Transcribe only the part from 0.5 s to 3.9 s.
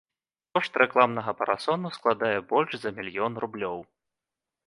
Кошт рэкламнага парасону складае больш за мільён рублёў.